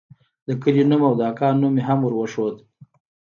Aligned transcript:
د 0.47 0.49
کلي 0.61 0.83
نوم 0.89 1.01
او 1.09 1.13
د 1.19 1.21
اکا 1.31 1.47
نوم 1.61 1.71
مې 1.75 1.83
هم 1.87 1.99
وروښود. 2.03 2.55